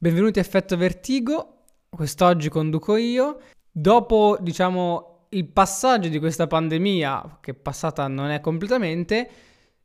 [0.00, 3.40] Benvenuti a Effetto Vertigo, quest'oggi conduco io.
[3.68, 9.28] Dopo, diciamo, il passaggio di questa pandemia, che passata non è completamente,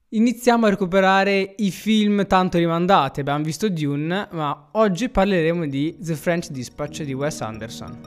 [0.09, 3.21] iniziamo a recuperare i film tanto rimandati.
[3.21, 8.01] Abbiamo visto Dune, ma oggi parleremo di The French Dispatch di Wes Anderson.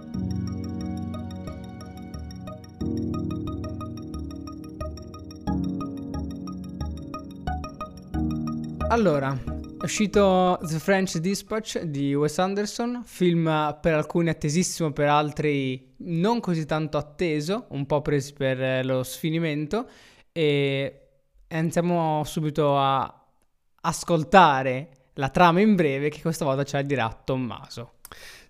[8.91, 9.37] Allora,
[9.79, 16.41] è uscito The French Dispatch di Wes Anderson, film per alcuni attesissimo, per altri non
[16.41, 19.87] così tanto atteso, un po' presi per lo sfinimento
[20.33, 21.01] e
[21.49, 23.27] iniziamo subito a
[23.83, 27.93] ascoltare la trama in breve che questa volta ce la dirà Tommaso.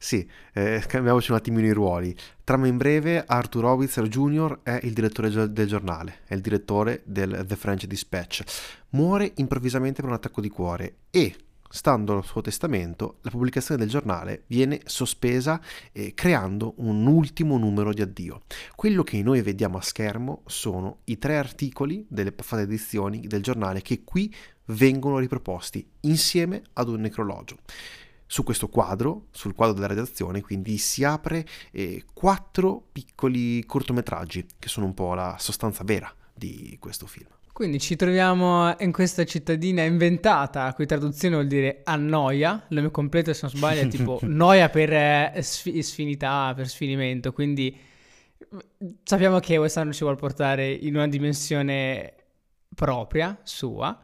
[0.07, 2.15] Sì, eh, cambiamoci un attimino i ruoli.
[2.45, 4.61] Trama in breve, Arthur Howitzer Jr.
[4.63, 8.45] è il direttore del giornale, è il direttore del The French Dispatch.
[8.91, 11.35] Muore improvvisamente per un attacco di cuore e,
[11.69, 15.61] stando al suo testamento, la pubblicazione del giornale viene sospesa
[15.91, 18.43] eh, creando un ultimo numero di addio.
[18.77, 23.83] Quello che noi vediamo a schermo sono i tre articoli delle passate edizioni del giornale
[23.83, 24.33] che qui
[24.67, 27.57] vengono riproposti insieme ad un necrologio
[28.27, 34.69] su questo quadro, sul quadro della redazione, quindi si apre eh, quattro piccoli cortometraggi che
[34.69, 37.29] sono un po' la sostanza vera di questo film.
[37.53, 43.33] Quindi ci troviamo in questa cittadina inventata, cui traduzione vuol dire annoia, il nome completo
[43.33, 47.75] se non sbaglio è tipo noia per eh, sf- sfinità, per sfinimento, quindi
[49.03, 52.15] sappiamo che quest'anno ci vuole portare in una dimensione
[52.75, 53.99] propria, sua,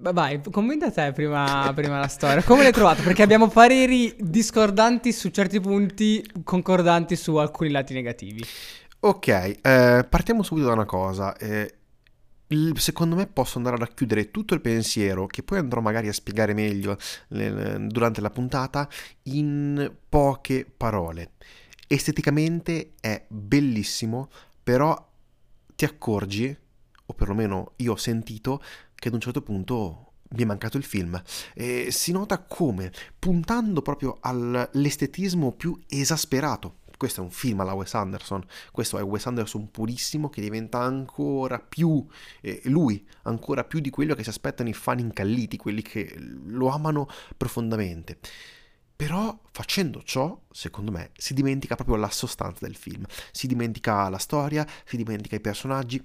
[0.00, 2.42] Vai, commenta te prima, prima, la storia.
[2.44, 3.02] Come l'hai trovata?
[3.02, 8.44] Perché abbiamo pareri discordanti su certi punti, concordanti su alcuni lati negativi.
[9.00, 11.36] Ok, eh, partiamo subito da una cosa.
[11.36, 11.74] Eh,
[12.48, 16.12] il, secondo me posso andare a racchiudere tutto il pensiero, che poi andrò magari a
[16.12, 16.96] spiegare meglio
[17.28, 18.88] le, durante la puntata,
[19.24, 21.32] in poche parole.
[21.88, 24.30] Esteticamente è bellissimo,
[24.62, 25.06] però
[25.74, 26.56] ti accorgi,
[27.06, 28.62] o perlomeno io ho sentito,
[28.98, 31.20] che ad un certo punto mi è mancato il film.
[31.54, 37.94] E si nota come, puntando proprio all'estetismo più esasperato, questo è un film alla Wes
[37.94, 42.04] Anderson, questo è Wes Anderson purissimo che diventa ancora più
[42.40, 46.68] eh, lui, ancora più di quello che si aspettano i fan incalliti, quelli che lo
[46.68, 48.18] amano profondamente.
[48.96, 54.18] Però facendo ciò, secondo me, si dimentica proprio la sostanza del film, si dimentica la
[54.18, 56.04] storia, si dimentica i personaggi,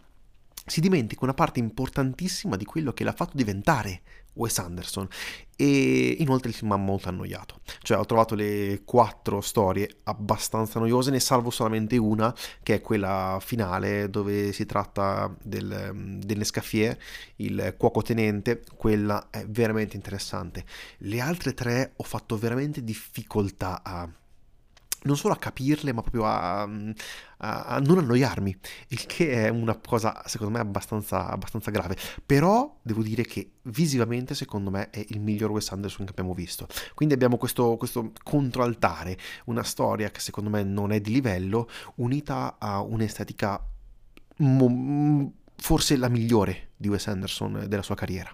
[0.65, 4.01] si dimentica una parte importantissima di quello che l'ha fatto diventare
[4.33, 5.07] Wes Anderson.
[5.55, 7.59] E inoltre il film ha molto annoiato.
[7.81, 13.37] Cioè ho trovato le quattro storie abbastanza noiose ne salvo solamente una che è quella
[13.41, 16.97] finale dove si tratta del, dell'Escaffier
[17.37, 20.65] il cuoco tenente quella è veramente interessante.
[20.99, 24.09] Le altre tre ho fatto veramente difficoltà a
[25.03, 28.57] non solo a capirle, ma proprio a, a, a, non annoiarmi,
[28.89, 31.97] il che è una cosa secondo me abbastanza, abbastanza, grave.
[32.25, 36.67] Però devo dire che visivamente secondo me è il miglior Wes Anderson che abbiamo visto.
[36.93, 42.55] Quindi abbiamo questo, questo controaltare, una storia che secondo me non è di livello, unita
[42.59, 43.61] a un'estetica
[44.37, 48.33] mo- forse la migliore di Wes Anderson della sua carriera.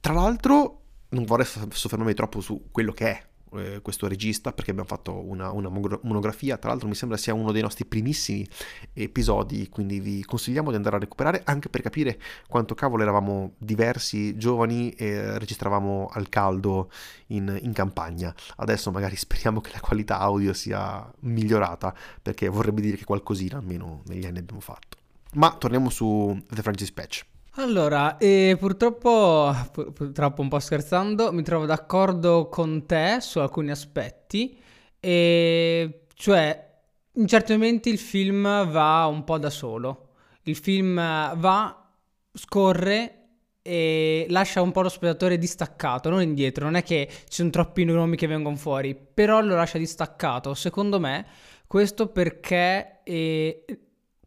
[0.00, 4.88] Tra l'altro, non vorrei soffermarmi troppo su quello che è eh, questo regista perché abbiamo
[4.88, 8.46] fatto una, una, monografia, tra l'altro mi sembra sia uno dei nostri primissimi
[8.92, 14.36] episodi, quindi vi consigliamo di andare a recuperare anche per capire quanto cavolo eravamo diversi,
[14.36, 16.90] giovani e registravamo al caldo
[17.28, 18.34] in, in campagna.
[18.56, 24.02] Adesso magari speriamo che la qualità audio sia migliorata perché vorrebbe dire che qualcosina almeno
[24.06, 24.96] negli anni abbiamo fatto.
[25.34, 27.24] Ma torniamo su The Francis Patch.
[27.58, 33.70] Allora, eh, purtroppo, pur- purtroppo un po' scherzando, mi trovo d'accordo con te su alcuni
[33.72, 34.56] aspetti,
[35.00, 36.66] e cioè
[37.14, 40.10] in certi momenti il film va un po' da solo,
[40.42, 41.90] il film va,
[42.32, 43.14] scorre
[43.60, 47.82] e lascia un po' lo spettatore distaccato, non indietro, non è che ci sono troppi
[47.84, 51.26] nomi che vengono fuori, però lo lascia distaccato, secondo me,
[51.66, 53.00] questo perché...
[53.02, 53.64] Eh,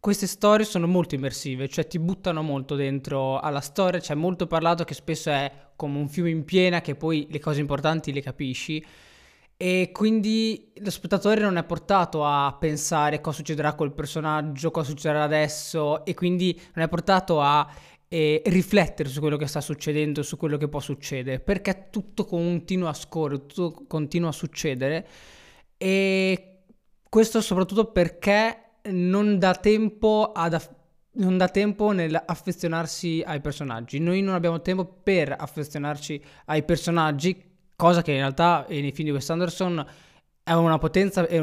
[0.01, 4.83] queste storie sono molto immersive, cioè ti buttano molto dentro alla storia, c'è molto parlato
[4.83, 8.83] che spesso è come un fiume in piena che poi le cose importanti le capisci.
[9.55, 15.21] E quindi lo spettatore non è portato a pensare cosa succederà col personaggio, cosa succederà
[15.21, 17.71] adesso e quindi non è portato a
[18.07, 22.89] eh, riflettere su quello che sta succedendo, su quello che può succedere, perché tutto continua
[22.89, 25.07] a scorrere, tutto continua a succedere.
[25.77, 26.63] E
[27.07, 30.79] questo soprattutto perché non dà tempo ad aff-
[31.13, 33.99] non dà tempo nell'affezionarsi ai personaggi.
[33.99, 39.07] Noi non abbiamo tempo per affezionarci ai personaggi cosa che in realtà eh, nei film
[39.07, 39.83] di Wes Anderson
[40.43, 41.39] è una potenza e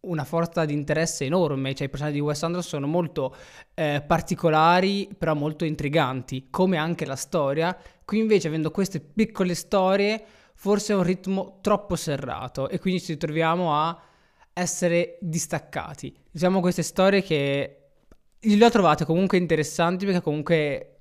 [0.00, 3.34] una forza di interesse enorme, cioè i personaggi di Wes Anderson sono molto
[3.74, 7.76] eh, particolari, però molto intriganti, come anche la storia.
[8.04, 10.24] Qui invece avendo queste piccole storie,
[10.54, 14.00] forse è un ritmo troppo serrato e quindi ci ritroviamo a
[14.58, 16.14] essere distaccati.
[16.30, 17.76] Diciamo queste storie che
[18.40, 20.98] le ho trovate comunque interessanti perché comunque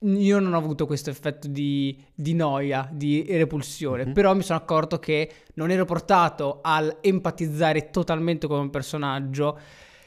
[0.00, 4.12] io non ho avuto questo effetto di, di noia, di repulsione, mm-hmm.
[4.12, 9.58] però mi sono accorto che non ero portato al empatizzare totalmente con un personaggio,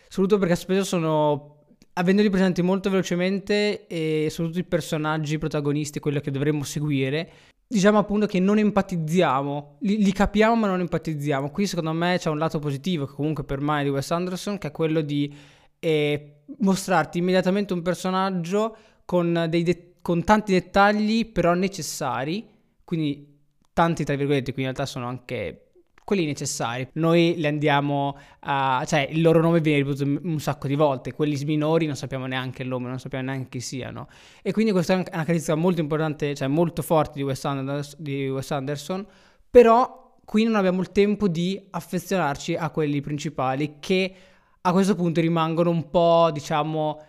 [0.07, 1.55] soprattutto perché spesso sono
[1.93, 7.29] avendoli presenti molto velocemente e soprattutto i personaggi protagonisti, quelli che dovremmo seguire,
[7.71, 11.49] diciamo appunto che non empatizziamo, li, li, capiamo ma non empatizziamo.
[11.49, 14.67] Qui secondo me c'è un lato positivo che comunque per me di Wes Anderson, che
[14.67, 15.33] è quello di
[15.79, 18.75] eh, mostrarti immediatamente un personaggio
[19.05, 22.45] con, de- con tanti dettagli però necessari,
[22.83, 23.39] quindi
[23.71, 25.70] tanti tra virgolette, qui in realtà sono anche
[26.11, 26.85] quelli necessari.
[26.93, 28.83] Noi li andiamo a...
[28.85, 32.63] cioè il loro nome viene ripetuto un sacco di volte, quelli minori non sappiamo neanche
[32.63, 34.09] il nome, non sappiamo neanche chi siano.
[34.41, 38.29] E quindi questa è una caratteristica molto importante, cioè molto forte di Wes, Anderson, di
[38.49, 39.07] Anderson,
[39.49, 44.13] però qui non abbiamo il tempo di affezionarci a quelli principali che
[44.59, 47.03] a questo punto rimangono un po', diciamo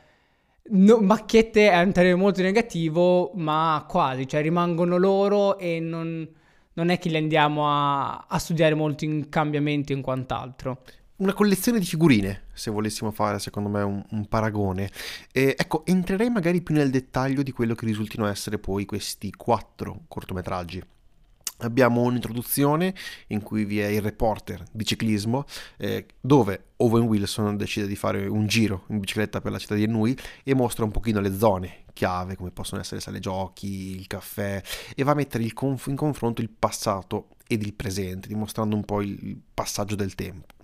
[0.65, 6.29] No, macchiette è un termine molto negativo, ma quasi, cioè rimangono loro e non,
[6.75, 10.83] non è che li andiamo a, a, studiare molto in cambiamento in quant'altro.
[11.17, 14.91] Una collezione di figurine, se volessimo fare secondo me un, un paragone.
[15.31, 20.03] E, ecco, entrerei magari più nel dettaglio di quello che risultino essere poi questi quattro
[20.09, 20.83] cortometraggi.
[21.63, 22.95] Abbiamo un'introduzione
[23.29, 25.45] in cui vi è il reporter di ciclismo
[25.79, 29.85] eh, dove Owen Wilson decide di fare un giro in bicicletta per la città di
[29.85, 34.07] Ennui e mostra un pochino le zone chiave come possono essere le sale giochi, il
[34.07, 34.63] caffè
[34.95, 39.03] e va a mettere conf- in confronto il passato ed il presente dimostrando un po'
[39.03, 40.55] il passaggio del tempo.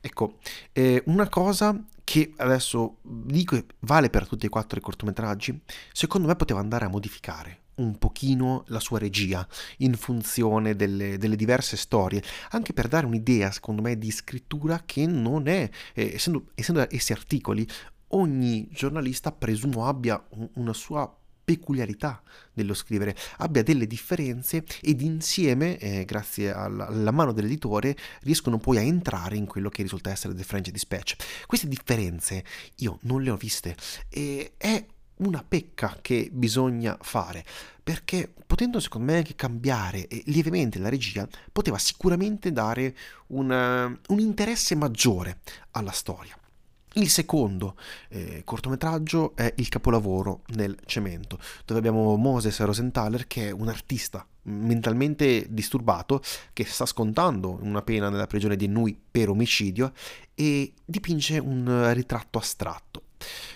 [0.00, 0.38] Ecco,
[0.72, 5.60] eh, una cosa che adesso dico vale per tutti e quattro i cortometraggi,
[5.92, 9.46] secondo me poteva andare a modificare un pochino la sua regia
[9.78, 15.06] in funzione delle, delle, diverse storie, anche per dare un'idea, secondo me, di scrittura che
[15.06, 17.66] non è, eh, essendo, essendo essi articoli,
[18.08, 21.12] ogni giornalista presumo abbia un, una sua
[21.48, 22.22] peculiarità
[22.52, 28.76] dello scrivere, abbia delle differenze ed insieme, eh, grazie alla, alla, mano dell'editore, riescono poi
[28.76, 31.46] a entrare in quello che risulta essere The French Dispatch.
[31.46, 32.44] Queste differenze
[32.76, 33.74] io non le ho viste
[34.10, 34.84] e è
[35.18, 37.44] una pecca che bisogna fare,
[37.82, 42.94] perché potendo secondo me anche cambiare lievemente la regia, poteva sicuramente dare
[43.28, 45.40] una, un interesse maggiore
[45.72, 46.36] alla storia.
[46.94, 47.76] Il secondo
[48.08, 54.26] eh, cortometraggio è Il capolavoro nel cemento, dove abbiamo Moses Rosenthaler che è un artista
[54.44, 56.22] mentalmente disturbato
[56.52, 59.92] che sta scontando una pena nella prigione di Nui per omicidio
[60.34, 63.02] e dipinge un ritratto astratto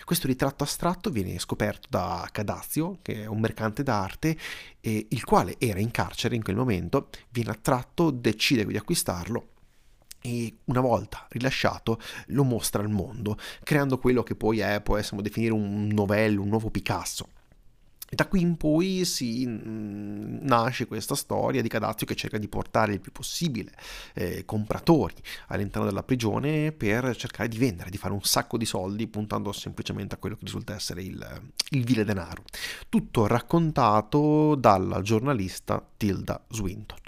[0.04, 4.36] questo ritratto astratto viene scoperto da Cadazio, che è un mercante d'arte,
[4.80, 9.48] eh, il quale era in carcere in quel momento, viene attratto, decide di acquistarlo
[10.22, 15.52] e una volta rilasciato lo mostra al mondo, creando quello che poi è, possiamo definire
[15.52, 17.28] un novello, un nuovo Picasso.
[18.12, 22.46] E da qui in poi si mm, nasce questa storia di Cadazio che cerca di
[22.46, 23.72] portare il più possibile
[24.12, 25.14] eh, compratori
[25.46, 30.14] all'interno della prigione per cercare di vendere, di fare un sacco di soldi puntando semplicemente
[30.14, 31.40] a quello che risulta essere il,
[31.70, 32.44] il vile denaro.
[32.90, 36.98] Tutto raccontato dalla giornalista Tilda Swinton.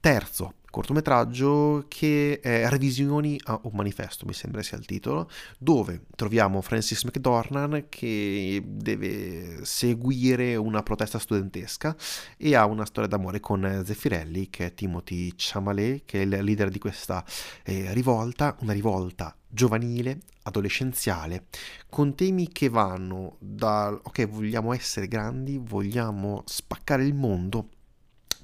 [0.00, 6.60] Terzo cortometraggio che è Revisioni a un manifesto, mi sembra sia il titolo, dove troviamo
[6.62, 11.94] Francis McDornan che deve seguire una protesta studentesca
[12.36, 16.70] e ha una storia d'amore con Zeffirelli, che è Timothy Chamalet, che è il leader
[16.70, 17.24] di questa
[17.62, 21.44] eh, rivolta, una rivolta giovanile, adolescenziale,
[21.88, 27.68] con temi che vanno dal ok, vogliamo essere grandi, vogliamo spaccare il mondo,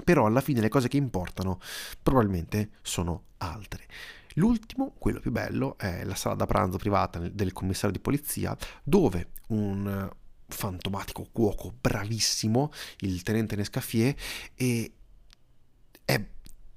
[0.02, 1.60] però alla fine le cose che importano
[2.02, 3.86] probabilmente sono altre.
[4.34, 9.30] L'ultimo, quello più bello, è la sala da pranzo privata del commissario di polizia, dove
[9.48, 10.08] un
[10.46, 14.14] fantomatico cuoco bravissimo, il tenente Nescaffier,
[14.54, 16.26] è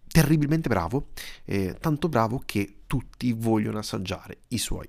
[0.07, 1.09] terribilmente bravo,
[1.79, 4.87] tanto bravo che tutti vogliono assaggiare i suoi.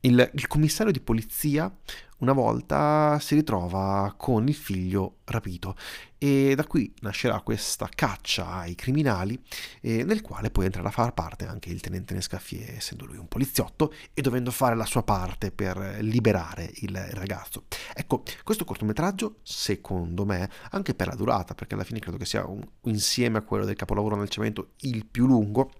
[0.00, 1.72] Il, il commissario di polizia
[2.20, 5.74] una volta si ritrova con il figlio rapito
[6.18, 9.42] e da qui nascerà questa caccia ai criminali
[9.80, 13.26] eh, nel quale poi entrerà a far parte anche il tenente Nescaffier essendo lui un
[13.26, 17.64] poliziotto e dovendo fare la sua parte per liberare il ragazzo.
[17.94, 22.46] Ecco, questo cortometraggio secondo me, anche per la durata, perché alla fine credo che sia
[22.46, 25.70] un, insieme a quello del capolavoro nel cemento il più lungo,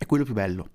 [0.00, 0.70] è quello più bello.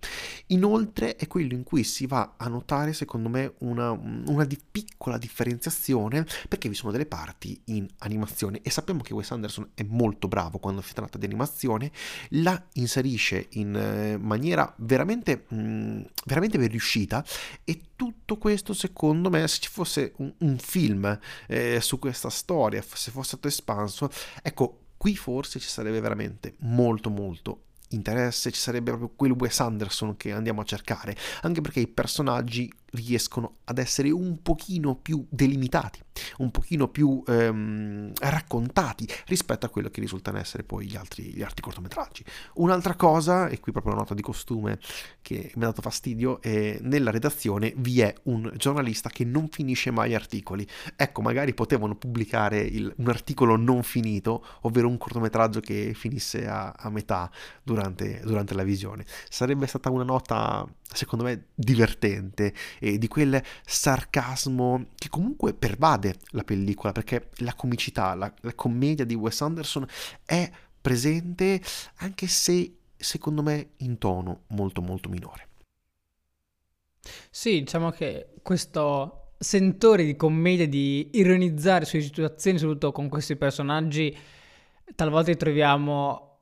[0.48, 5.18] Inoltre è quello in cui si va a notare, secondo me, una, una di piccola
[5.18, 8.60] differenziazione, perché vi sono delle parti in animazione.
[8.62, 11.92] E sappiamo che Wes Anderson è molto bravo quando si tratta di animazione,
[12.30, 17.26] la inserisce in eh, maniera veramente, mm, veramente ben riuscita.
[17.64, 21.18] E tutto questo, secondo me, se ci fosse un, un film
[21.48, 24.08] eh, su questa storia, se fosse stato espanso,
[24.44, 30.18] ecco, qui forse ci sarebbe veramente molto molto interesse, ci sarebbe proprio quel Wes Anderson
[30.18, 36.00] che andiamo a cercare, anche perché i personaggi riescono ad essere un pochino più delimitati,
[36.38, 41.44] un pochino più ehm, raccontati rispetto a quello che risultano essere poi gli altri, gli
[41.44, 42.24] altri cortometraggi.
[42.56, 44.80] Un'altra cosa, e qui proprio una nota di costume
[45.22, 49.92] che mi ha dato fastidio, è nella redazione vi è un giornalista che non finisce
[49.92, 50.68] mai articoli.
[50.96, 56.72] Ecco, magari potevano pubblicare il, un articolo non finito, ovvero un cortometraggio che finisse a,
[56.72, 57.30] a metà
[57.64, 59.06] durante, durante la visione.
[59.30, 66.44] Sarebbe stata una nota, secondo me, divertente e di quel sarcasmo che comunque pervade la
[66.44, 69.86] pellicola, perché la comicità, la, la commedia di Wes Anderson
[70.24, 70.50] è
[70.82, 71.62] presente
[71.98, 75.48] anche se secondo me in tono molto molto minore.
[77.30, 84.16] Sì, diciamo che questo sentore di commedia, di ironizzare sulle situazioni, soprattutto con questi personaggi,
[84.96, 86.35] talvolta li troviamo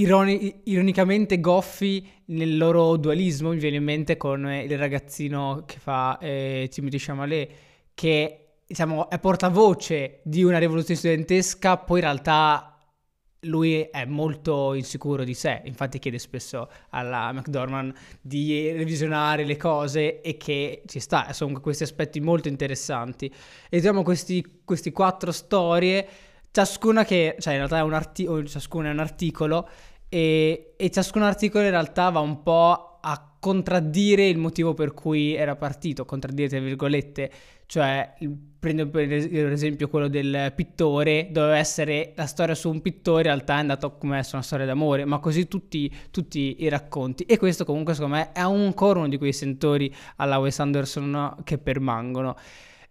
[0.00, 3.50] ironi- ironicamente goffi nel loro dualismo.
[3.50, 7.50] Mi viene in mente con il ragazzino che fa eh, Timothy Chalamet,
[7.94, 12.72] che diciamo, è portavoce di una rivoluzione studentesca, poi in realtà
[13.46, 20.20] lui è molto insicuro di sé, infatti chiede spesso alla McDormand di revisionare le cose
[20.20, 23.32] e che ci sta, sono questi aspetti molto interessanti.
[23.68, 26.06] E questi, questi quattro storie
[26.52, 29.68] ciascuna che, cioè in realtà è un, arti- ciascuna è un articolo
[30.08, 35.34] e, e ciascun articolo in realtà va un po' a contraddire il motivo per cui
[35.34, 37.30] era partito, contraddire tra virgolette,
[37.66, 38.14] cioè
[38.60, 43.56] prendo per esempio quello del pittore, doveva essere la storia su un pittore, in realtà
[43.56, 47.24] è andato come essere una storia d'amore, ma così tutti, tutti, i racconti.
[47.24, 51.58] E questo comunque secondo me è ancora uno di quei sentori alla Wes Anderson che
[51.58, 52.36] permangono.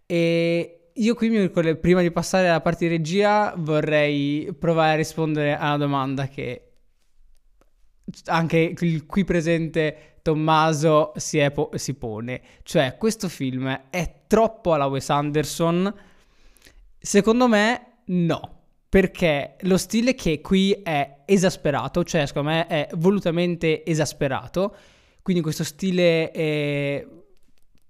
[0.04, 4.96] E io qui mi ricordo, prima di passare alla parte di regia, vorrei provare a
[4.96, 6.72] rispondere a una domanda che
[8.26, 12.40] anche il qui presente Tommaso si, po- si, pone.
[12.62, 15.92] Cioè, questo film è troppo alla Wes Anderson?
[16.98, 18.60] Secondo me no.
[18.88, 24.76] Perché lo stile che qui è esasperato, cioè secondo me è volutamente esasperato,
[25.22, 27.08] quindi questo stile eh,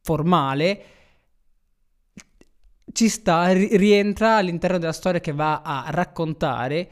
[0.01, 0.85] formale
[2.93, 6.89] ci sta, rientra all'interno della storia che va a raccontare,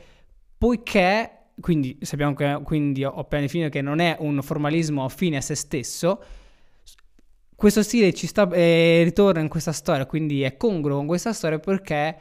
[0.57, 5.41] poiché, quindi sappiamo che quindi ho appena definito che non è un formalismo fine a
[5.41, 6.23] se stesso,
[7.55, 11.59] questo stile ci sta, eh, ritorna in questa storia, quindi è congruo con questa storia
[11.59, 12.17] perché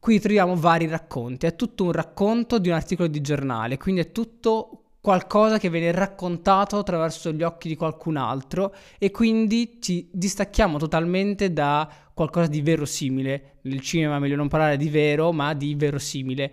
[0.00, 4.12] qui troviamo vari racconti, è tutto un racconto di un articolo di giornale, quindi è
[4.12, 10.78] tutto qualcosa che viene raccontato attraverso gli occhi di qualcun altro e quindi ci distacchiamo
[10.78, 13.58] totalmente da qualcosa di verosimile.
[13.62, 16.50] Nel cinema meglio non parlare di vero, ma di verosimile.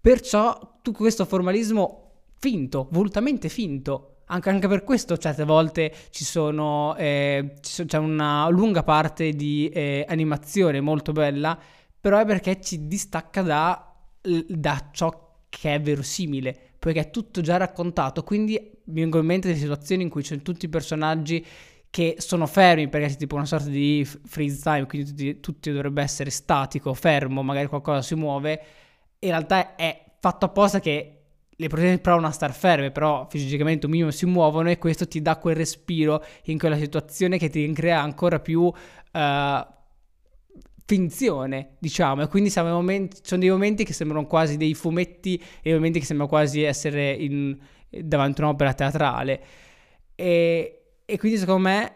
[0.00, 4.14] Perciò tutto questo formalismo finto, volutamente finto.
[4.30, 10.04] Anche, anche per questo certe volte ci sono, eh, c'è una lunga parte di eh,
[10.06, 11.58] animazione molto bella,
[11.98, 17.56] però è perché ci distacca da, da ciò che è verosimile poiché è tutto già
[17.56, 21.44] raccontato, quindi vengono in mente delle situazioni in cui c'è tutti i personaggi
[21.90, 26.02] che sono fermi perché c'è tipo una sorta di freeze time, quindi tutti, tutti dovrebbe
[26.02, 28.60] essere statico, fermo, magari qualcosa si muove,
[29.20, 31.14] in realtà è fatto apposta che
[31.60, 35.20] le proteine provano a star ferme, però fisicamente un minimo si muovono e questo ti
[35.20, 39.66] dà quel respiro in quella situazione che ti crea ancora più uh,
[40.84, 45.74] finzione, diciamo, e quindi momenti, sono dei momenti che sembrano quasi dei fumetti e dei
[45.74, 47.58] momenti che sembrano quasi essere in,
[47.90, 49.42] davanti a un'opera teatrale.
[50.14, 50.77] E,
[51.10, 51.92] e quindi secondo me,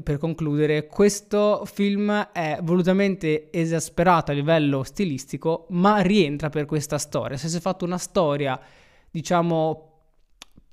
[0.00, 7.36] per concludere, questo film è volutamente esasperato a livello stilistico, ma rientra per questa storia.
[7.36, 8.60] Se si è fatto una storia,
[9.10, 9.88] diciamo,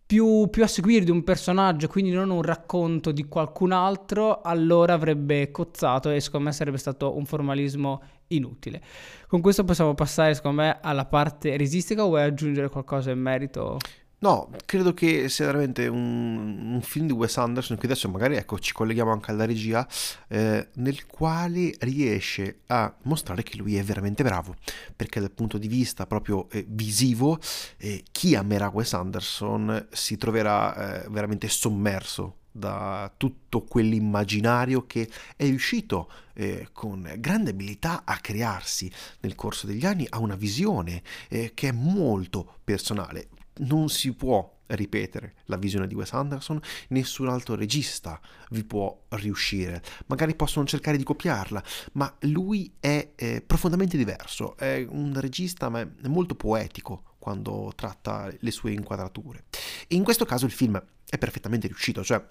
[0.05, 4.93] più, più, a seguire di un personaggio, quindi non un racconto di qualcun altro, allora
[4.93, 8.79] avrebbe cozzato e secondo me sarebbe stato un formalismo inutile.
[9.25, 13.79] Con questo possiamo passare, secondo me, alla parte resistica o vuoi aggiungere qualcosa in merito?
[14.21, 18.59] No, credo che sia veramente un, un, film di Wes Anderson, che adesso magari ecco,
[18.59, 19.87] ci colleghiamo anche alla regia,
[20.27, 24.57] eh, nel quale riesce a mostrare che lui è veramente bravo,
[24.93, 27.39] perché dal punto di vista proprio eh, visivo,
[27.77, 35.07] eh, chi amerà Wes Anderson si troverà eh, veramente sommerso da tutto quell'immaginario che
[35.37, 41.03] è riuscito eh, con grande abilità a crearsi nel corso degli anni, ha una visione
[41.29, 47.27] eh, che è molto personale non si può ripetere la visione di Wes Anderson, nessun
[47.27, 48.19] altro regista
[48.51, 49.81] vi può riuscire.
[50.07, 51.63] Magari possono cercare di copiarla,
[51.93, 58.31] ma lui è eh, profondamente diverso, è un regista ma è molto poetico quando tratta
[58.39, 59.45] le sue inquadrature.
[59.87, 62.23] E in questo caso il film è perfettamente riuscito, cioè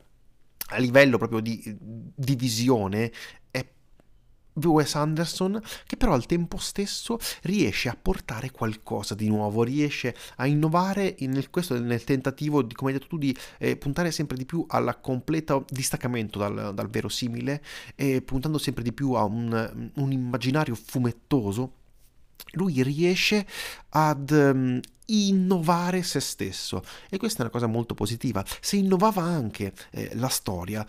[0.71, 3.11] a livello proprio di, di visione
[4.67, 10.47] Wes Anderson che però al tempo stesso riesce a portare qualcosa di nuovo, riesce a
[10.47, 14.45] innovare in questo nel tentativo di, come hai detto tu, di eh, puntare sempre di
[14.45, 17.63] più al completo distaccamento dal, dal verosimile
[17.95, 21.73] e puntando sempre di più a un, un immaginario fumettoso
[22.53, 23.47] lui riesce
[23.91, 28.45] ad um, innovare se stesso e questa è una cosa molto positiva.
[28.61, 30.87] Se innovava anche eh, la storia,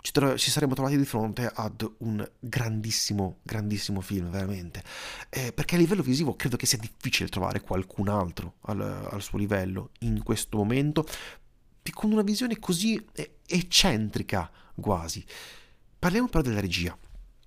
[0.00, 4.82] ci, tro- ci, saremmo trovati di fronte ad un grandissimo, grandissimo film, veramente.
[5.28, 9.38] Eh, perché a livello visivo credo che sia difficile trovare qualcun altro al, al suo
[9.38, 11.06] livello in questo momento,
[11.90, 13.02] con una visione così
[13.46, 14.50] eccentrica
[14.80, 15.24] quasi.
[15.98, 16.96] Parliamo però della regia.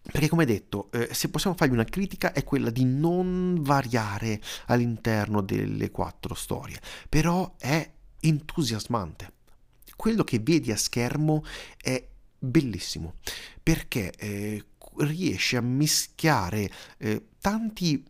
[0.04, 5.42] Perché come detto, eh, se possiamo fargli una critica è quella di non variare all'interno
[5.42, 7.88] delle quattro storie, però è
[8.20, 9.34] entusiasmante.
[9.96, 11.44] Quello che vedi a schermo
[11.78, 12.11] è
[12.44, 13.16] bellissimo
[13.62, 14.66] perché eh,
[14.98, 18.04] riesce a mischiare eh, tanti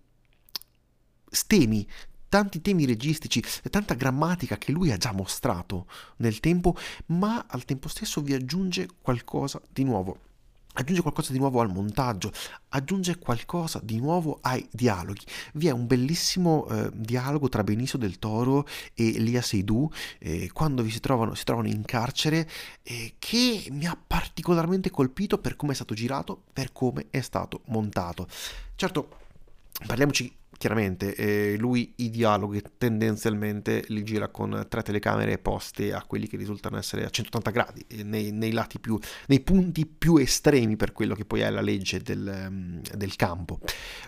[1.48, 1.88] temi,
[2.30, 6.76] tanti temi registici, tanta grammatica che lui ha già mostrato nel tempo,
[7.08, 10.30] ma al tempo stesso vi aggiunge qualcosa di nuovo
[10.74, 12.32] aggiunge qualcosa di nuovo al montaggio,
[12.70, 15.26] aggiunge qualcosa di nuovo ai dialoghi.
[15.54, 20.88] Vi è un bellissimo eh, dialogo tra Benicio del Toro e Lia Seydoux eh, quando
[20.88, 22.50] si trovano, si trovano, in carcere
[22.84, 27.62] eh, che mi ha particolarmente colpito per come è stato girato, per come è stato
[27.66, 28.28] montato.
[28.76, 29.10] Certo,
[29.86, 36.28] parliamoci chiaramente eh, lui i dialoghi tendenzialmente li gira con tre telecamere poste a quelli
[36.28, 38.96] che risultano essere a 180 gradi, nei, nei lati più,
[39.26, 43.60] nei punti più estremi per quello che poi è la legge del, um, del campo.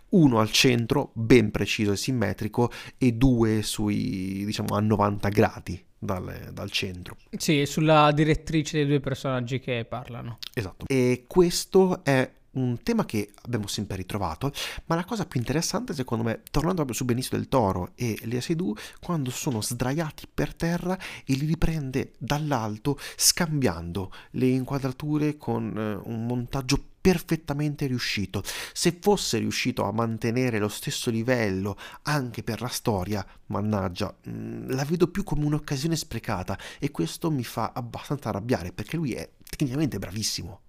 [0.10, 5.86] Uno al centro, ben preciso e simmetrico, e due sui, diciamo, a 90 gradi.
[6.04, 7.16] Dal, dal, centro.
[7.38, 10.38] Sì, sulla direttrice dei due personaggi che parlano.
[10.54, 10.84] Esatto.
[10.86, 14.52] E questo è un tema che abbiamo sempre ritrovato,
[14.86, 18.42] ma la cosa più interessante secondo me, tornando proprio su Benicio del Toro e Lea
[18.42, 26.10] Seydoux, quando sono sdraiati per terra e li riprende dall'alto scambiando le inquadrature con uh,
[26.10, 28.42] un montaggio perfettamente riuscito.
[28.72, 34.86] Se fosse riuscito a mantenere lo stesso livello anche per la storia, mannaggia, mm, la
[34.86, 40.00] vedo più come un'occasione sprecata e questo mi fa abbastanza arrabbiare perché lui è tecnicamente
[40.00, 40.62] bravissimo.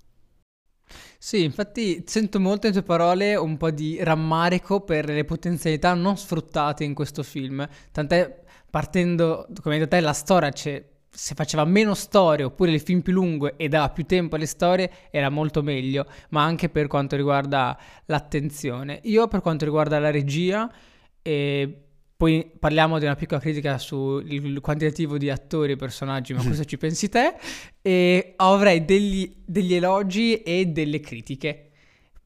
[1.24, 6.18] Sì, infatti sento molto nelle tue parole un po' di rammarico per le potenzialità non
[6.18, 7.66] sfruttate in questo film.
[7.90, 12.80] Tant'è, partendo, come hai detto te, la storia c'è se faceva meno storie oppure il
[12.82, 16.88] film più lungo e dava più tempo alle storie era molto meglio, ma anche per
[16.88, 19.00] quanto riguarda l'attenzione.
[19.04, 20.70] Io per quanto riguarda la regia,
[21.22, 21.83] eh,
[22.16, 26.78] poi parliamo di una piccola critica sul quantitativo di attori e personaggi, ma cosa ci
[26.78, 27.34] pensi te?
[27.82, 31.70] E avrei degli, degli elogi e delle critiche.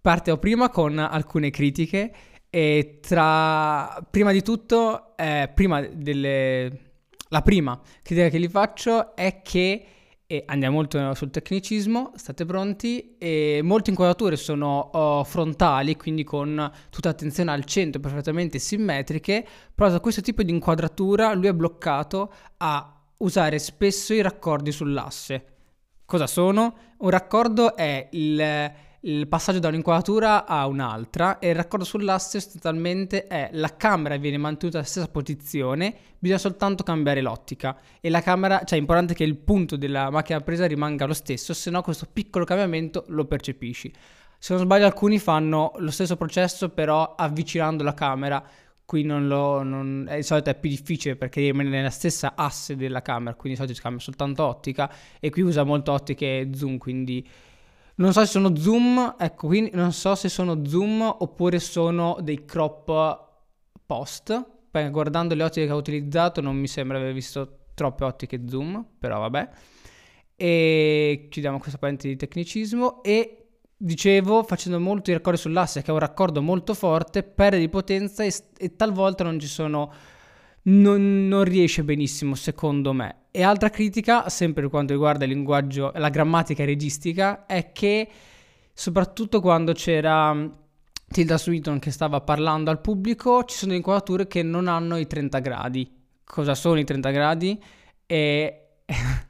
[0.01, 2.13] Parto prima con alcune critiche
[2.51, 4.07] e tra...
[4.11, 6.87] Prima di tutto, eh, prima delle...
[7.31, 9.85] La prima critica che gli faccio è che
[10.31, 13.17] e andiamo molto sul tecnicismo, state pronti.
[13.17, 19.89] E molte inquadrature sono uh, frontali, quindi con tutta attenzione al centro, perfettamente simmetriche, però
[19.89, 25.45] da questo tipo di inquadratura lui è bloccato a usare spesso i raccordi sull'asse.
[26.05, 26.77] Cosa sono?
[26.99, 33.27] Un raccordo è il il passaggio da un'inquadratura a un'altra e il raccordo sull'asse sostanzialmente
[33.29, 38.63] è la camera viene mantenuta nella stessa posizione, bisogna soltanto cambiare l'ottica e la camera,
[38.65, 42.09] cioè è importante che il punto della macchina presa rimanga lo stesso, se no questo
[42.13, 43.93] piccolo cambiamento lo percepisci.
[44.41, 48.45] Se non sbaglio alcuni fanno lo stesso processo però avvicinando la camera
[48.85, 52.75] qui non lo, non, eh, di solito è più difficile perché rimane nella stessa asse
[52.75, 56.79] della camera, quindi di solito si cambia soltanto ottica e qui usa molto ottiche zoom,
[56.79, 57.29] quindi
[57.99, 62.45] non so se sono zoom, ecco, quindi non so se sono zoom oppure sono dei
[62.45, 63.27] crop
[63.85, 68.43] post, perché guardando le ottiche che ho utilizzato non mi sembra aver visto troppe ottiche
[68.47, 69.49] zoom, però vabbè.
[70.37, 75.93] E chiudiamo questa parentesi di tecnicismo e dicevo, facendo molto i raccordi sull'asse, che è
[75.93, 79.93] un raccordo molto forte, perde di potenza e, e talvolta non ci sono.
[80.69, 83.23] Non, non, riesce benissimo, secondo me.
[83.31, 88.09] E altra critica, sempre per quanto riguarda il linguaggio, la grammatica registica, è che
[88.73, 90.47] soprattutto quando c'era mm,
[91.11, 95.39] Tilda Swinton che stava parlando al pubblico, ci sono inquadrature che non hanno i 30
[95.39, 95.91] gradi.
[96.23, 97.63] Cosa sono i 30 gradi?
[98.05, 98.63] E.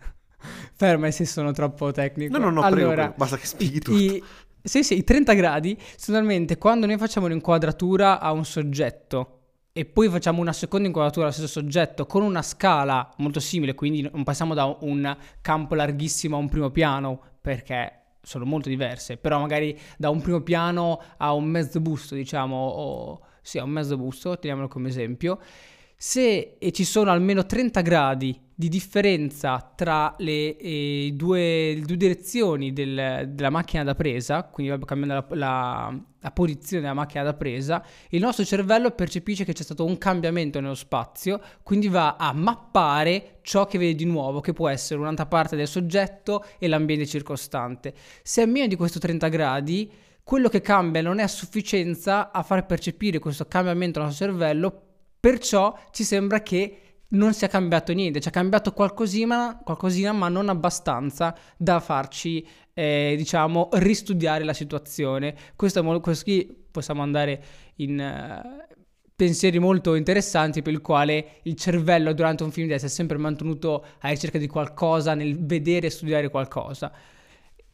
[0.75, 2.37] Ferma se sono troppo tecnico.
[2.37, 3.99] No, no, no, allora, prego, basta che spieghi tutto.
[3.99, 4.23] I,
[4.63, 9.38] sì, sì, i 30 gradi, sostanzialmente quando noi facciamo un'inquadratura a un soggetto
[9.79, 14.03] e poi facciamo una seconda inquadratura allo stesso soggetto con una scala molto simile, quindi
[14.13, 19.39] non passiamo da un campo larghissimo a un primo piano, perché sono molto diverse, però
[19.39, 23.97] magari da un primo piano a un mezzo busto, diciamo, o sì, a un mezzo
[23.97, 25.39] busto, teniamolo come esempio,
[26.01, 33.31] se ci sono almeno 30 gradi di differenza tra le, eh, due, due, direzioni del,
[33.33, 38.21] della macchina da presa, quindi cambiando la, la, la, posizione della macchina da presa, il
[38.21, 43.67] nostro cervello percepisce che c'è stato un cambiamento nello spazio, quindi va a mappare ciò
[43.67, 47.93] che vede di nuovo, che può essere un'altra parte del soggetto e l'ambiente circostante.
[48.23, 49.91] Se è meno di questo 30 gradi,
[50.23, 54.83] quello che cambia non è a sufficienza a far percepire questo cambiamento nel nostro cervello,
[55.21, 60.29] perciò ci sembra che non si è cambiato niente, ci è cambiato qualcosina, qualcosina ma
[60.29, 65.35] non abbastanza da farci, eh, diciamo, ristudiare la situazione.
[65.57, 65.83] Questo,
[66.23, 67.43] qui possiamo andare
[67.77, 68.77] in uh,
[69.17, 73.85] pensieri molto interessanti per il quale il cervello durante un film deve essere sempre mantenuto
[74.01, 76.93] alla ricerca di qualcosa, nel vedere e studiare qualcosa.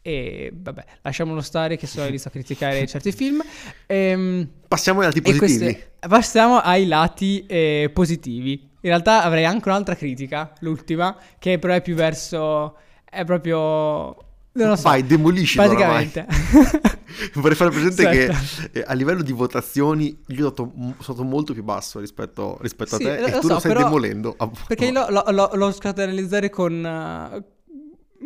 [0.07, 3.43] E vabbè, lasciamolo stare che sono inizio a criticare certi film.
[3.87, 5.59] Ehm, passiamo ai lati positivi.
[5.59, 8.53] Queste, passiamo ai lati eh, positivi.
[8.53, 12.77] In realtà avrei anche un'altra critica, l'ultima, che però è più verso...
[13.03, 14.15] è proprio...
[14.53, 14.83] Non lo so.
[14.83, 16.27] Vai, demolisci Praticamente.
[17.37, 18.69] Vorrei fare presente certo.
[18.73, 22.59] che eh, a livello di votazioni io ho dato, sono stato molto più basso rispetto,
[22.61, 24.37] rispetto sì, a te e tu so, lo stai demolendo.
[24.67, 27.53] Perché io lo, lo, lo scatto analizzare con...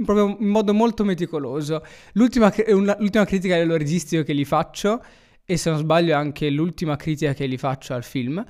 [0.04, 1.82] Proprio in modo molto meticoloso.
[2.12, 5.02] L'ultima, una, l'ultima critica dello registico che gli faccio,
[5.44, 8.44] e se non sbaglio anche l'ultima critica che gli faccio al film,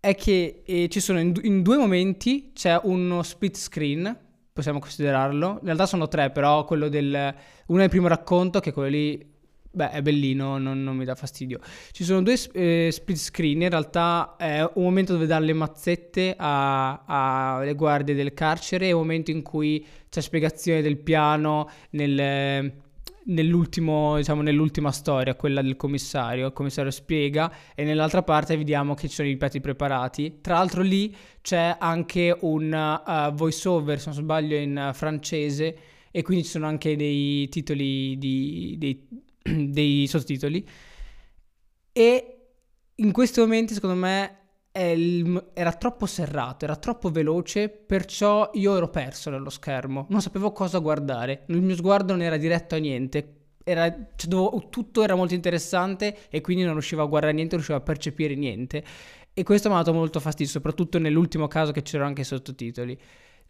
[0.00, 4.18] è che eh, ci sono in, in, due momenti c'è uno split screen,
[4.52, 5.58] possiamo considerarlo.
[5.60, 7.34] In realtà sono tre, però quello del
[7.66, 9.31] uno è il primo racconto, che quello lì
[9.72, 11.58] beh, è bellino, non, non mi dà fastidio.
[11.90, 16.34] Ci sono due eh, split screen, in realtà è un momento dove dare le mazzette
[16.36, 22.72] alle guardie del carcere e un momento in cui c'è spiegazione del piano nel
[23.24, 26.46] diciamo, nell'ultima storia, quella del commissario.
[26.46, 30.38] Il commissario spiega e nell'altra parte vediamo che ci sono i piatti preparati.
[30.40, 35.76] Tra l'altro lì c'è anche un uh, voice over, se non sbaglio, in uh, francese
[36.10, 39.08] e quindi ci sono anche dei titoli, di, dei,
[39.70, 40.66] dei sottotitoli.
[41.92, 42.36] E
[42.94, 44.36] in questi momenti, secondo me,
[44.72, 50.78] era troppo serrato, era troppo veloce, perciò io ero perso nello schermo, non sapevo cosa
[50.78, 55.34] guardare, il mio sguardo non era diretto a niente, era, cioè, dovevo, tutto era molto
[55.34, 58.82] interessante e quindi non riuscivo a guardare niente, non riuscivo a percepire niente.
[59.34, 62.98] E questo mi ha dato molto fastidio, soprattutto nell'ultimo caso che c'erano anche i sottotitoli.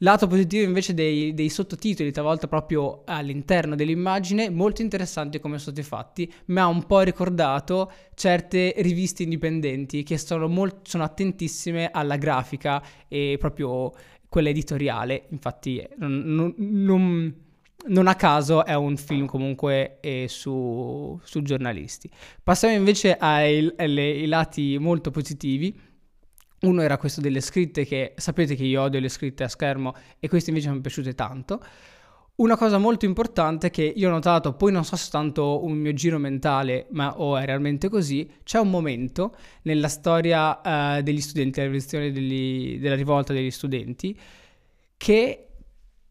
[0.03, 5.87] Lato positivo invece dei, dei, sottotitoli, talvolta proprio all'interno dell'immagine, molto interessanti come sono stati
[5.87, 12.17] fatti, mi ha un po' ricordato certe riviste indipendenti che sono, molt- sono attentissime alla
[12.17, 13.93] grafica e proprio
[14.29, 17.35] quella editoriale, infatti non, non,
[17.87, 22.11] non, a caso è un film comunque eh, su, su, giornalisti.
[22.43, 25.91] Passiamo invece ai, ai lati molto positivi
[26.63, 30.29] uno era questo delle scritte che sapete che io odio le scritte a schermo e
[30.29, 31.63] queste invece mi sono piaciute tanto.
[32.35, 35.73] Una cosa molto importante che io ho notato, poi non so se è tanto un
[35.73, 41.21] mio giro mentale, ma o è realmente così, c'è un momento nella storia uh, degli
[41.21, 44.19] studenti, della rivoluzione degli, della rivolta degli studenti,
[44.97, 45.47] che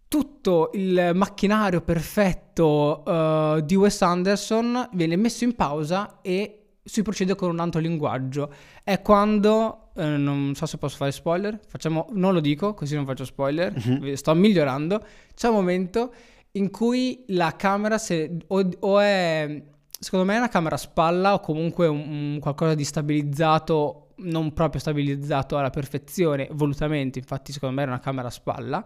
[0.07, 7.35] tutto il macchinario perfetto uh, di Wes Anderson viene messo in pausa e si procede
[7.35, 8.53] con un altro linguaggio.
[8.83, 13.05] È quando, eh, non so se posso fare spoiler, facciamo, non lo dico così non
[13.05, 14.15] faccio spoiler, uh-huh.
[14.15, 15.03] sto migliorando.
[15.33, 16.13] C'è un momento
[16.53, 19.63] in cui la camera se, o, o, è,
[19.99, 24.53] secondo me è una camera a spalla o comunque un, un qualcosa di stabilizzato non
[24.53, 28.83] proprio stabilizzato alla perfezione, volutamente, infatti secondo me era una camera a spalla,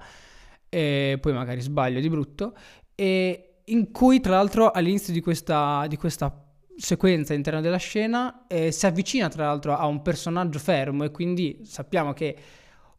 [0.70, 2.54] e poi magari sbaglio di brutto,
[2.96, 6.45] e in cui tra l'altro all'inizio di questa, di questa
[6.78, 11.62] sequenza all'interno della scena eh, si avvicina tra l'altro a un personaggio fermo e quindi
[11.64, 12.36] sappiamo che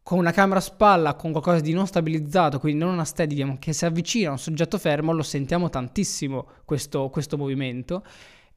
[0.02, 3.72] con una camera a spalla, con qualcosa di non stabilizzato, quindi non una steady che
[3.72, 8.04] si avvicina a un soggetto fermo, lo sentiamo tantissimo questo, questo movimento.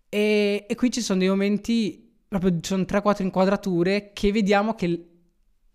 [0.10, 5.10] E, e, qui ci sono dei momenti, proprio ci sono 3-4 inquadrature che vediamo che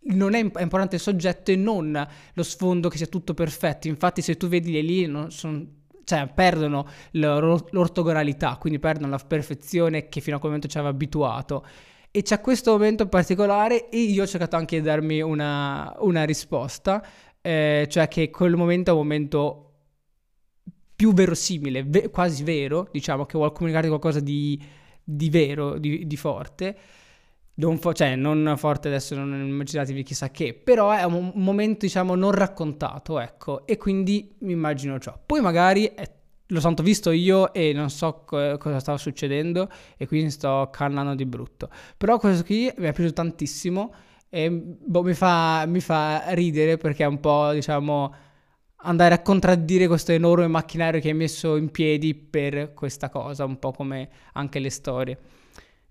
[0.02, 3.88] non è, è, importante il soggetto e non lo sfondo che sia tutto perfetto.
[3.88, 5.66] Infatti, se tu vedi le linee, sono,
[6.04, 11.64] cioè, perdono l'ortogonalità, quindi perdono la perfezione che fino a quel momento ci aveva abituato.
[12.10, 17.04] E c'è questo momento particolare e io ho cercato anche di darmi una, una risposta,
[17.40, 19.72] eh, cioè che quel momento è un momento
[20.94, 24.62] più verosimile, ve- quasi vero, diciamo, che vuole comunicare qualcosa di,
[25.02, 26.76] di vero, di, di forte.
[27.56, 32.16] Non, fo- cioè, non forte adesso, non immaginatevi chissà che, però è un, momento, diciamo,
[32.16, 35.16] non raccontato, ecco, e quindi mi immagino ciò.
[35.24, 36.10] Poi magari è
[36.48, 41.14] lo santo visto io e non so co- cosa stava succedendo e quindi sto cannando
[41.14, 41.68] di brutto.
[41.96, 43.94] Però questo qui mi è piaciuto tantissimo
[44.28, 48.14] e boh, mi, fa, mi fa ridere perché è un po', diciamo,
[48.78, 53.58] andare a contraddire questo enorme macchinario che hai messo in piedi per questa cosa, un
[53.58, 55.18] po' come anche le storie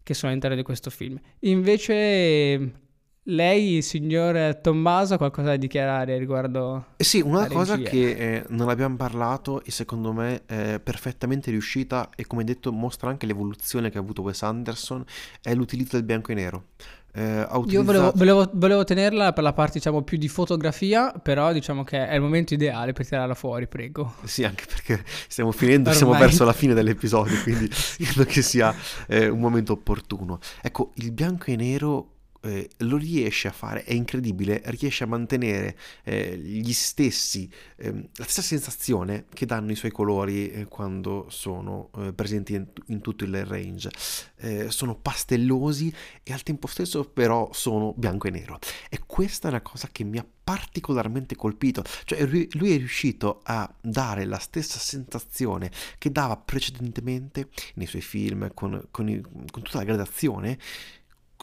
[0.03, 1.19] che sono all'interno di questo film.
[1.39, 2.81] Invece
[3.27, 6.87] lei, signor Tommaso, ha qualcosa da dichiarare riguardo?
[6.97, 12.09] Eh sì, una cosa che eh, non abbiamo parlato e secondo me è perfettamente riuscita
[12.15, 15.05] e come detto mostra anche l'evoluzione che ha avuto Wes Anderson
[15.41, 16.65] è l'utilizzo del bianco e nero.
[17.15, 17.47] Eh.
[17.67, 22.07] Io volevo, volevo, volevo, tenerla per la parte diciamo più di fotografia, però diciamo che
[22.07, 24.15] è il momento ideale per tirarla fuori, prego.
[24.23, 25.95] Sì, anche perché stiamo finendo, Ormai.
[25.95, 27.69] siamo verso la fine dell'episodio, quindi
[28.01, 28.73] credo che sia
[29.07, 30.39] eh, un momento opportuno.
[30.61, 32.12] Ecco, il bianco e nero
[32.43, 38.23] eh, lo riesce a fare, è incredibile, riesce a mantenere eh, gli stessi, eh, la
[38.25, 43.23] stessa sensazione che danno i suoi colori eh, quando sono eh, presenti in, in, tutto
[43.23, 43.89] il range.
[44.37, 48.59] Eh, sono pastellosi e al tempo stesso però sono bianco e nero.
[48.89, 53.73] E questa è una cosa che mi ha particolarmente colpito, cioè lui è riuscito a
[53.79, 59.77] dare la stessa sensazione che dava precedentemente nei suoi film con, con, i, con tutta
[59.77, 60.59] la gradazione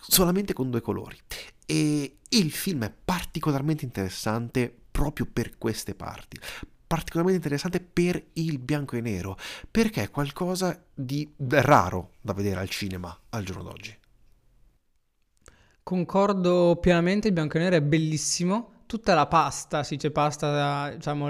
[0.00, 1.18] solamente con due colori.
[1.66, 6.38] E il film è particolarmente interessante proprio per queste parti.
[6.86, 9.38] Particolarmente interessante per il bianco e nero,
[9.70, 13.96] perché è qualcosa di raro da vedere al cinema al giorno d'oggi.
[15.82, 18.82] Concordo pienamente, il bianco e nero è bellissimo.
[18.86, 21.28] Tutta la pasta, si dice pasta, diciamo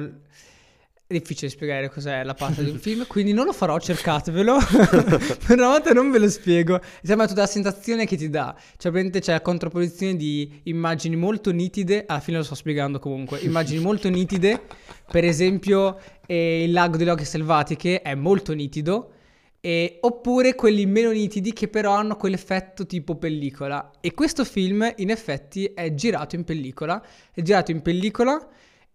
[1.11, 4.59] è difficile spiegare cos'è la parte di un film, quindi non lo farò, cercatevelo.
[5.45, 6.81] per una volta non ve lo spiego.
[7.03, 8.55] Sembra tutta la sensazione che ti dà.
[8.55, 12.05] Cioè, praticamente c'è la contrapposizione di immagini molto nitide.
[12.07, 13.41] Alla fine lo sto spiegando comunque.
[13.41, 14.63] Immagini molto nitide.
[15.11, 19.15] Per esempio, eh, il lago delle oche selvatiche è molto nitido.
[19.61, 23.91] E, oppure quelli meno nitidi che però hanno quell'effetto tipo pellicola.
[24.01, 27.05] E questo film, in effetti, è girato in pellicola.
[27.33, 28.49] È girato in pellicola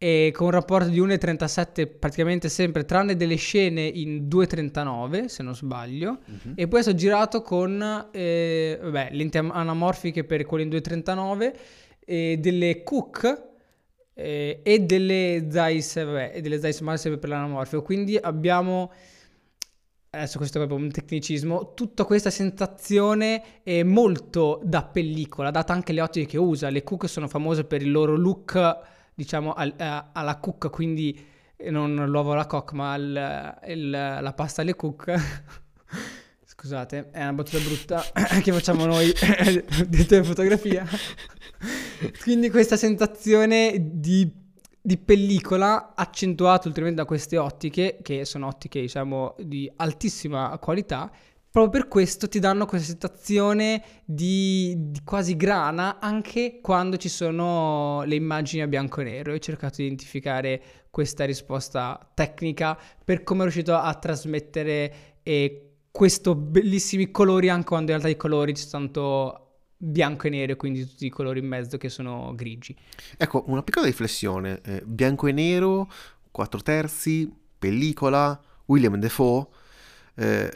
[0.05, 5.55] e con un rapporto di 1,37 praticamente sempre, tranne delle scene in 2,39 se non
[5.55, 6.51] sbaglio, uh-huh.
[6.53, 11.53] e poi è stato girato con eh, vabbè, lenti anamorfiche per quelle in 2,39,
[12.05, 13.47] e delle Cook
[14.13, 18.91] eh, e delle Zeiss, vabbè, e delle Zeiss Mark per l'anamorfico, quindi abbiamo
[20.11, 25.93] adesso questo è proprio un tecnicismo, tutta questa sensazione è molto da pellicola, data anche
[25.93, 26.69] le ottiche che usa.
[26.69, 31.71] Le Cook sono famose per il loro look diciamo, al, a, alla cook, quindi eh,
[31.71, 35.13] non l'uovo alla cock, ma al, il, la pasta alle cook.
[36.47, 38.03] Scusate, è una battuta brutta
[38.41, 39.11] che facciamo noi
[39.87, 40.85] dentro in fotografia.
[42.21, 44.31] Quindi questa sensazione di,
[44.81, 51.11] di pellicola accentuata ulteriormente da queste ottiche, che sono ottiche diciamo di altissima qualità,
[51.55, 58.03] proprio per questo ti danno questa sensazione di, di, quasi grana anche quando ci sono
[58.03, 59.31] le immagini a bianco e nero.
[59.31, 66.35] Ho cercato di identificare questa risposta tecnica per come è riuscito a trasmettere eh, questi
[66.35, 70.85] bellissimi colori anche quando in realtà i colori ci sono tanto bianco e nero quindi
[70.85, 72.75] tutti i colori in mezzo che sono grigi.
[73.15, 74.59] Ecco, una piccola riflessione.
[74.61, 75.89] Eh, bianco e nero,
[76.31, 79.47] 4 terzi, pellicola, William Defoe.
[80.17, 80.51] Eh,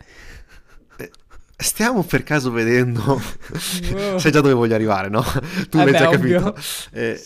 [1.61, 3.01] Stiamo per caso vedendo,
[3.91, 4.17] wow.
[4.17, 5.21] sai già dove voglio arrivare, no?
[5.69, 6.55] Tu invece hai capito.
[6.91, 7.21] Eh,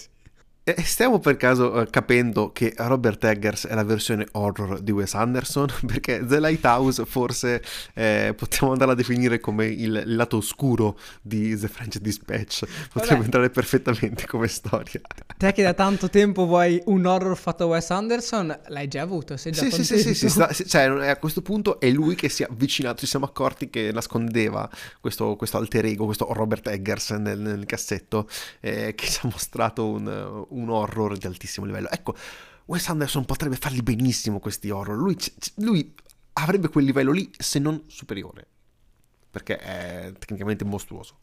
[0.83, 5.67] stiamo per caso uh, capendo che Robert Eggers è la versione horror di Wes Anderson?
[5.85, 7.61] Perché The Lighthouse forse
[7.93, 12.65] eh, possiamo andare a definire come il, lato oscuro di The French Dispatch.
[12.93, 13.23] Potrebbe Vabbè.
[13.25, 15.01] entrare perfettamente come storia.
[15.35, 19.35] Te che da tanto tempo vuoi un horror fatto da Wes Anderson, l'hai già avuto,
[19.35, 22.29] sei già sì, sì, sì, sì, sì, sta, cioè, a questo punto è lui che
[22.29, 24.69] si è avvicinato, ci siamo accorti che nascondeva
[25.01, 28.29] questo, questo alter ego, questo Robert Eggers nel, nel cassetto,
[28.61, 31.89] eh, che ci ha mostrato un un horror di altissimo livello.
[31.89, 32.15] Ecco,
[32.65, 34.97] Wes Anderson potrebbe farli benissimo questi horror.
[34.97, 35.17] Lui,
[35.55, 35.93] lui
[36.33, 38.47] avrebbe quel livello lì, se non superiore.
[39.29, 41.17] Perché è tecnicamente mostruoso.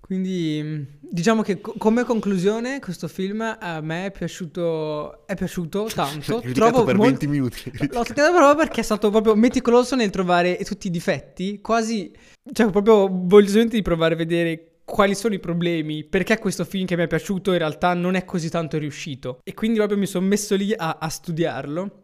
[0.00, 6.40] Quindi diciamo che co- come conclusione questo film a me è piaciuto, è piaciuto tanto.
[6.52, 7.70] Trovo per molto, 20 minuti.
[7.72, 12.12] L'ho criticato proprio perché è stato proprio meticoloso nel trovare tutti i difetti, quasi,
[12.52, 16.96] cioè proprio voglio di provare a vedere quali sono i problemi, perché questo film che
[16.96, 19.40] mi è piaciuto in realtà non è così tanto riuscito.
[19.44, 22.00] E quindi proprio mi sono messo lì a, a studiarlo.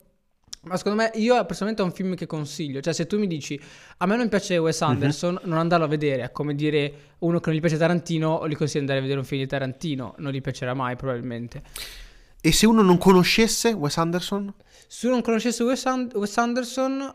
[0.62, 2.80] Ma secondo me, io personalmente è un film che consiglio.
[2.80, 3.60] Cioè, se tu mi dici
[3.98, 4.88] a me non piace Wes mhm.
[4.88, 5.48] Anderson, mm-hmm.
[5.48, 6.22] non andarlo a vedere.
[6.22, 9.02] È come dire uno che non gli piace Tarantino, o gli consiglio di andare a
[9.02, 10.14] vedere un film di Tarantino.
[10.18, 11.62] Non gli piacerà mai, probabilmente.
[12.40, 14.52] E se uno non conoscesse Wes Anderson?
[14.86, 17.14] Se uno non conoscesse Wes, And- Wes Anderson,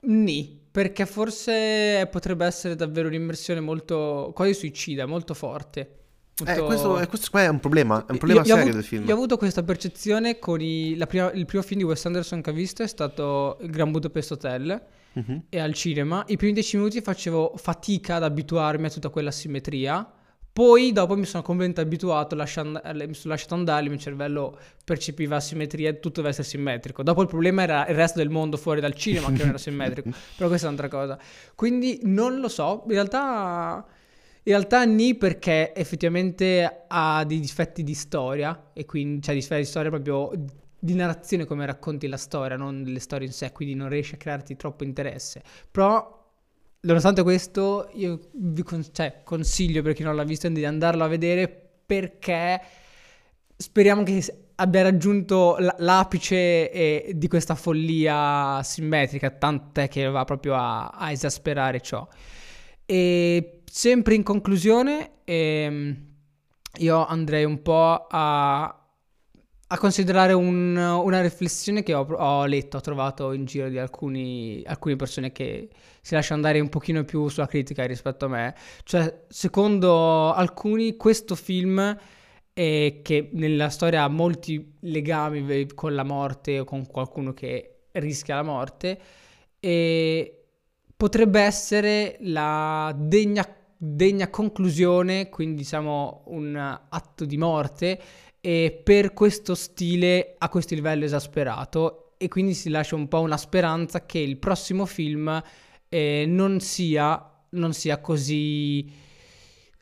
[0.00, 5.98] ni perché forse potrebbe essere davvero un'immersione molto quasi suicida, molto forte.
[6.44, 6.62] Molto...
[6.62, 9.04] Eh, questo, eh, questo è un problema, è un problema io, serio avuto, del film.
[9.04, 12.50] Io ho avuto questa percezione con i, prima, il primo film di Wes Anderson che
[12.50, 14.82] ho visto è stato Il Gran Budapest Hotel
[15.12, 15.42] uh-huh.
[15.48, 16.24] e al cinema.
[16.26, 20.12] I primi dieci minuti facevo fatica ad abituarmi a tutta quella simmetria
[20.54, 25.40] poi dopo mi sono completamente abituato, lasciando, mi sono lasciato andare, il mio cervello percepiva
[25.40, 27.02] simmetria e tutto deve essere simmetrico.
[27.02, 30.10] Dopo il problema era il resto del mondo fuori dal cinema che non era simmetrico,
[30.36, 31.18] però questa è un'altra cosa.
[31.56, 33.84] Quindi non lo so, in realtà...
[34.46, 39.66] In realtà ni perché effettivamente ha dei difetti di storia, e quindi, cioè difetti di
[39.66, 40.30] storia proprio
[40.78, 44.18] di narrazione come racconti la storia, non le storie in sé, quindi non riesci a
[44.18, 45.42] crearti troppo interesse.
[45.70, 46.23] Però
[46.84, 51.08] Nonostante questo, io vi con- cioè, consiglio per chi non l'ha visto di andarlo a
[51.08, 51.48] vedere
[51.86, 52.60] perché
[53.56, 54.22] speriamo che
[54.56, 61.10] abbia raggiunto l- l'apice eh, di questa follia simmetrica, tant'è che va proprio a, a
[61.10, 62.06] esasperare ciò.
[62.84, 65.96] E sempre in conclusione, ehm,
[66.80, 68.83] io andrei un po' a
[69.74, 74.62] a considerare un, una riflessione che ho, ho, letto, ho trovato in giro di alcuni,
[74.64, 75.68] alcune persone che
[76.00, 78.54] si lasciano andare un pochino più sulla critica rispetto a me.
[78.84, 81.98] Cioè, secondo alcuni, questo film
[82.52, 88.36] è che nella storia ha molti legami con la morte o con qualcuno che rischia
[88.36, 89.00] la morte
[89.58, 90.44] e
[90.96, 93.44] potrebbe essere la degna,
[93.76, 96.54] degna conclusione, quindi diciamo un
[96.88, 98.00] atto di morte
[98.46, 103.38] e per questo stile a questo livello esasperato e quindi si lascia un po' una
[103.38, 105.42] speranza che il prossimo film
[105.88, 108.86] eh, non, sia, non sia così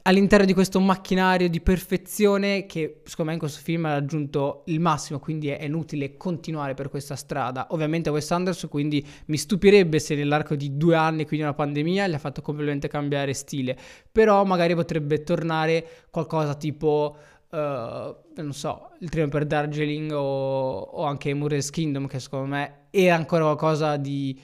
[0.03, 4.79] all'interno di questo macchinario di perfezione che secondo me in questo film ha raggiunto il
[4.79, 7.67] massimo, quindi è inutile continuare per questa strada.
[7.71, 12.15] Ovviamente Wes Anderson, quindi mi stupirebbe se nell'arco di due anni, quindi una pandemia, gli
[12.15, 13.77] ha fatto completamente cambiare stile,
[14.13, 17.17] però magari potrebbe tornare qualcosa tipo
[17.59, 23.15] non so, il treno per Darjeeling o, o anche Murray's Kingdom, che secondo me era
[23.15, 24.41] ancora qualcosa di,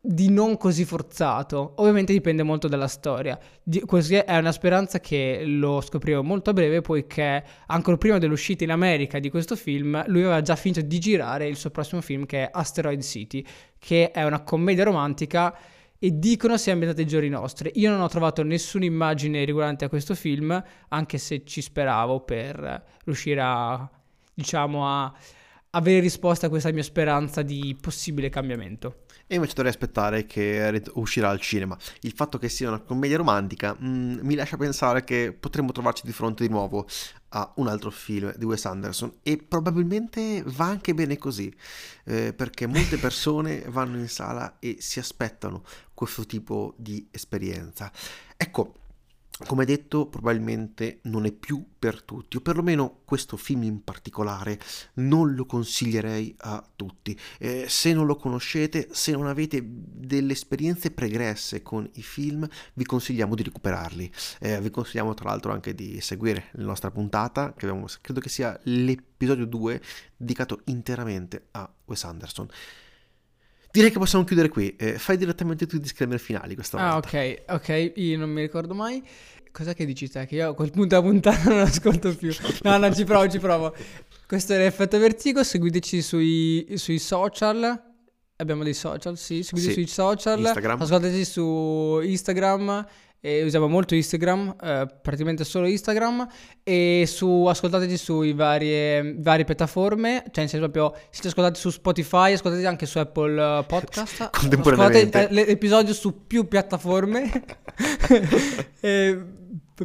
[0.00, 1.74] di non così forzato.
[1.76, 3.38] Ovviamente dipende molto dalla storia.
[3.62, 8.64] Di, così è una speranza che lo scoprivo molto a breve, poiché ancora prima dell'uscita
[8.64, 12.24] in America di questo film, lui aveva già finito di girare il suo prossimo film,
[12.24, 13.44] che è Asteroid City,
[13.78, 15.54] che è una commedia romantica
[16.04, 17.70] e dicono sia ambientata ai giorni nostri.
[17.76, 22.84] Io non ho trovato nessuna immagine riguardante a questo film, anche se ci speravo per
[23.04, 23.88] riuscire a,
[24.34, 25.14] diciamo, a
[25.70, 29.02] avere risposta a questa mia speranza di possibile cambiamento.
[29.32, 31.74] E invece dovrei aspettare che uscirà al cinema.
[32.00, 36.02] Il fatto che sia una commedia romantica mh, mm, mi lascia pensare che potremmo trovarci
[36.04, 36.86] di fronte di nuovo
[37.30, 41.50] a un altro film di Wes Anderson e probabilmente va anche bene così,
[42.04, 45.64] eh, perché molte persone vanno in sala e si aspettano
[45.94, 47.90] questo tipo di esperienza.
[48.36, 48.74] Ecco,
[49.46, 54.58] come detto, probabilmente non è più per tutti, o perlomeno questo film in particolare
[54.94, 57.18] non lo consiglierei a tutti.
[57.38, 62.84] Eh, se non lo conoscete, se non avete delle esperienze pregresse con i film, vi
[62.84, 64.10] consigliamo di recuperarli.
[64.40, 68.28] Eh, vi consigliamo tra l'altro anche di seguire la nostra puntata, che abbiamo, credo che
[68.28, 69.80] sia l'episodio 2
[70.16, 72.48] dedicato interamente a Wes Anderson.
[73.72, 74.76] Direi che possiamo chiudere qui.
[74.76, 77.18] Eh, fai direttamente tu i disclaimer finali questa ah, volta.
[77.18, 79.02] Ah, ok, ok, io non mi ricordo mai.
[79.52, 80.24] Cosa che dici te?
[80.26, 82.34] Che io a quel punto a puntata non ascolto più.
[82.62, 83.74] No, no, ci provo, ci provo.
[84.26, 85.44] Questo è l'effetto vertigo.
[85.44, 87.90] Seguiteci sui, sui social.
[88.36, 89.42] Abbiamo dei social, sì.
[89.42, 89.80] Seguiteci Sì.
[89.82, 90.38] sui social.
[90.40, 90.80] Instagram.
[90.80, 92.86] Ascoltateci su Instagram.
[93.24, 96.26] E usiamo molto Instagram, eh, praticamente solo Instagram.
[96.64, 100.24] E su, ascoltateci sui varie, varie piattaforme.
[100.24, 104.30] Cioè, nel senso proprio, siete ascoltati su Spotify, ascoltateci anche su Apple eh, Podcast.
[104.36, 105.18] Contemporaneamente.
[105.18, 107.30] Ascoltate, eh, l'episodio su più piattaforme.
[108.80, 109.24] e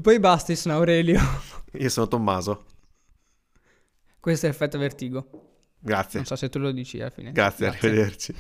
[0.02, 1.20] poi basta, io sono Aurelio.
[1.80, 2.66] Io sono Tommaso.
[4.20, 5.30] Questo è effetto vertigo.
[5.78, 6.18] Grazie.
[6.18, 7.32] Non so se tu lo dici alla fine.
[7.32, 8.36] Grazie, arrivederci.